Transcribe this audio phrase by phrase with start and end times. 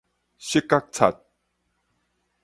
[0.39, 1.21] 失角擦